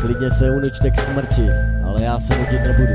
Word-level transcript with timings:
Klidně 0.00 0.30
se 0.30 0.50
unučte 0.50 0.90
k 0.90 1.00
smrti, 1.00 1.50
ale 1.84 2.02
já 2.02 2.20
se 2.20 2.38
nudit 2.38 2.60
nebudu. 2.66 2.94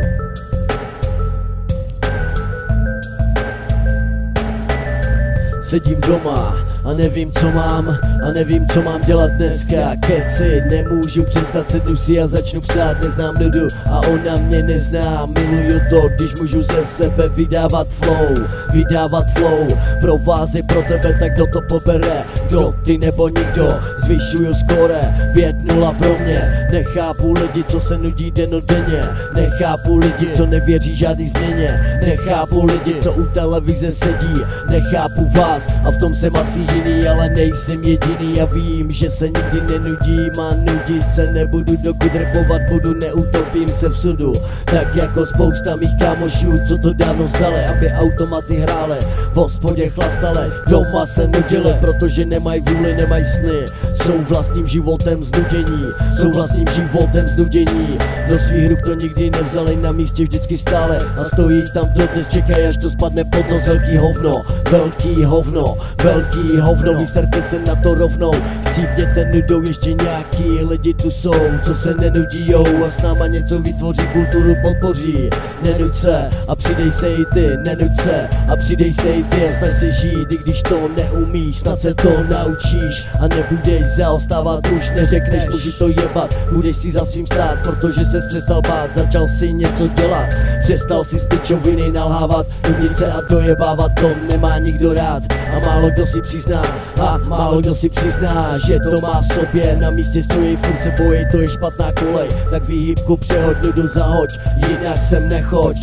Sedím 5.62 6.02
doma, 6.02 6.55
a 6.84 6.94
nevím 6.94 7.31
co 7.31 7.52
mám 7.52 7.98
a 8.24 8.32
nevím 8.32 8.68
co 8.68 8.82
mám 8.82 9.02
dělat 9.02 9.32
dneska. 9.32 9.96
Keci, 10.00 10.62
nemůžu 10.70 11.23
přestat 11.23 11.72
sednu 11.72 11.98
si 11.98 12.22
a 12.22 12.28
začnu 12.28 12.62
psát. 12.62 13.04
Neznám 13.04 13.36
nudu 13.36 13.68
a 13.91 14.00
ona 14.00 14.36
mě 14.41 14.64
nezná. 14.64 15.26
Miluju 15.26 15.80
to, 15.90 16.09
když 16.16 16.34
můžu 16.41 16.64
ze 16.64 16.86
sebe 16.86 17.30
vydávat 17.30 17.88
flow. 17.88 18.48
Vydávat 18.73 19.26
flow, 19.38 19.67
pro 20.02 20.17
vás 20.17 20.54
je 20.54 20.64
pro 20.64 20.81
tebe, 20.81 21.17
tak 21.20 21.34
kdo 21.34 21.48
to 21.48 21.62
pobere? 21.70 22.23
Kdo, 22.48 22.76
ty 22.86 22.98
nebo 22.98 23.28
nikdo, 23.28 23.67
zvyšuju 24.05 24.53
skore 24.53 25.02
Pět 25.34 25.55
nula 25.55 25.92
pro 25.92 26.17
mě, 26.20 26.67
nechápu 26.72 27.34
lidi, 27.34 27.64
co 27.64 27.81
se 27.81 27.98
nudí 27.98 28.31
denodenně. 28.31 29.02
Nechápu 29.36 29.98
lidi, 29.98 30.28
co 30.34 30.45
nevěří 30.45 30.95
žádný 30.95 31.28
změně. 31.28 31.67
Nechápu 32.05 32.66
lidi, 32.66 32.95
co 33.02 33.12
u 33.12 33.26
televize 33.26 33.92
sedí. 33.92 34.34
Nechápu 34.70 35.30
vás 35.30 35.67
a 35.86 35.92
v 35.92 36.00
tom 36.00 36.16
jsem 36.16 36.34
asi 36.36 36.59
jiný, 36.59 37.08
ale 37.08 37.30
nejsem 37.30 37.84
jediný 37.84 38.12
a 38.22 38.45
vím, 38.45 38.91
že 38.91 39.09
se 39.09 39.26
nikdy 39.26 39.62
nenudím 39.72 40.31
a 40.41 40.53
nudit 40.55 41.03
se 41.16 41.34
nebudu, 41.34 41.77
dokud 41.77 42.12
repovat 42.13 42.62
budu, 42.70 42.94
neutopím 42.94 43.67
se 43.67 43.89
v 43.89 43.98
sudu. 43.98 44.31
Tak 44.66 44.95
jako 44.95 45.25
spousta 45.25 45.75
mých 45.75 45.89
kámošů, 46.00 46.59
co 46.67 46.78
to 46.78 46.94
dávno 46.94 47.28
zdali, 47.28 47.66
aby 47.66 47.91
automaty 47.91 48.56
hrále, 48.56 49.00
v 49.34 49.36
hospodě 49.36 49.89
chlastale, 49.89 50.52
doma 50.67 51.06
se 51.06 51.28
nudili, 51.28 51.73
protože 51.80 52.25
nemají 52.25 52.61
vůli, 52.61 52.95
nemají 52.95 53.25
sny, 53.25 53.66
jsou 54.03 54.17
vlastním 54.30 54.67
životem 54.67 55.23
znudění, 55.23 55.86
jsou 56.22 56.31
vlastním 56.31 56.67
životem 56.67 57.28
znudění, 57.28 57.97
do 58.30 58.39
svých 58.39 58.69
ruk 58.69 58.81
to 58.81 58.94
nikdy 58.94 59.30
nevzali, 59.30 59.75
na 59.75 59.91
místě 59.91 60.23
vždycky 60.23 60.58
stále 60.58 60.97
a 60.97 61.23
stojí 61.23 61.64
tam 61.73 61.86
dodnes, 61.95 62.28
čekají 62.28 62.66
až 62.66 62.78
to 62.78 62.89
spadne 62.89 63.23
pod 63.23 63.50
nos, 63.50 63.67
velký 63.67 63.97
hovno, 63.97 64.31
velký 64.72 65.23
hovno, 65.23 65.64
velký 66.03 66.59
hovno, 66.59 66.94
vystarte 66.94 67.41
se 67.50 67.59
na 67.59 67.75
to 67.75 67.95
rovnou. 68.04 68.32
Chcípněte 68.68 69.32
nudou 69.34 69.62
ještě 69.68 69.94
nějaký 69.94 70.44
lidi 70.70 70.94
tu 70.94 71.12
jsou 71.12 71.34
Co 71.64 71.76
se 71.76 71.94
nenudíjou 71.94 72.66
a 72.86 72.90
s 72.90 73.02
náma 73.02 73.28
něco 73.28 73.59
vytvoří, 73.59 74.08
kulturu 74.14 74.56
podpoří. 74.62 75.30
Nenuď 75.64 75.96
se 75.96 76.30
a 76.48 76.56
přidej 76.56 76.92
se 76.92 77.09
i 77.09 77.26
ty, 77.34 77.58
nenuď 77.66 77.96
se 78.02 78.28
a 78.52 78.56
přidej 78.56 78.94
se 78.94 79.09
i 79.09 79.24
ty 79.24 79.48
A 79.48 79.52
snaž 79.52 79.80
se 79.80 79.92
žít, 79.92 80.34
i 80.34 80.38
když 80.38 80.62
to 80.62 80.90
neumíš, 80.98 81.58
snad 81.58 81.81
se 81.81 81.94
to 81.94 82.09
naučíš 82.09 83.06
A 83.20 83.28
nebudeš 83.28 83.86
zaostávat, 83.98 84.68
už 84.68 84.90
neřekneš, 84.90 85.46
můžu 85.52 85.72
to 85.72 85.88
jebat. 85.88 86.36
Budeš 86.52 86.78
si 86.78 86.92
za 86.92 87.06
svým 87.06 87.26
stát, 87.26 87.58
protože 87.64 88.06
se 88.06 88.22
přestal 88.30 88.62
bát 88.62 88.90
Začal 88.96 89.28
si 89.28 89.54
něco 89.54 89.88
dělat, 89.88 90.30
přestal 90.64 91.04
si 91.04 91.20
z 91.20 91.26
pičoviny 91.26 91.92
nalhávat 91.92 92.46
Nudit 92.70 92.98
se 92.98 93.12
a 93.12 93.22
dojebávat, 93.22 93.92
to 94.00 94.09
nemá 94.31 94.58
nikdo 94.58 94.94
rád. 94.94 95.24
A 95.56 95.59
málo 95.68 95.90
kdo 95.90 96.08
si 96.08 96.22
přizná, 96.22 96.62
a 97.02 97.18
málo 97.18 97.59
kdo 97.59 97.76
si 97.76 97.90
přizná, 97.95 98.58
že 98.58 98.80
to 98.80 99.02
má 99.02 99.22
v 99.22 99.33
sobě. 99.33 99.77
Na 99.80 99.89
místě 99.89 100.23
stojí, 100.23 100.55
furt 100.55 100.83
se 100.83 101.03
bojí, 101.03 101.25
to 101.31 101.41
je 101.41 101.49
špatná 101.49 101.91
kolej. 101.91 102.30
Tak 102.52 102.63
výhybku 102.63 103.17
přehoď, 103.17 103.58
nudu 103.66 103.88
zahoď, 103.88 104.30
jinak 104.69 104.97
sem 104.97 105.30
nechoď. 105.30 105.77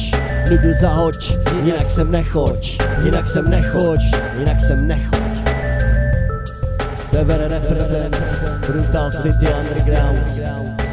Nudu 0.51 0.73
zahoď, 0.81 1.33
jinak 1.65 1.91
sem 1.91 2.11
nechoď. 2.11 2.79
Jinak 3.05 3.29
sem 3.29 3.51
nechoď, 3.51 4.01
jinak 4.39 4.61
sem 4.61 4.87
nechoď. 4.89 5.21
Sever 7.11 7.41
represent, 7.49 8.17
Brutal 8.67 9.11
City 9.11 9.47
Underground 9.61 10.33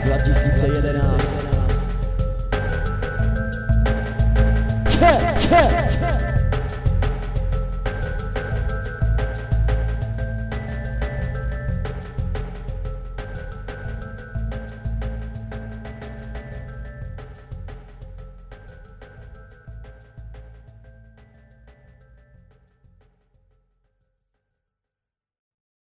2011 0.03 1.47
Ke, 4.99 5.17
ke. 5.49 5.86